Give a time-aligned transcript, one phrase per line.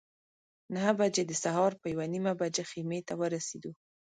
[0.73, 3.71] نهه بجې د سهار په یوه نیمه بجه خیمې ته ورسېدو.